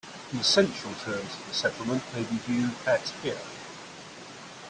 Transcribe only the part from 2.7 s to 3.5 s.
at here.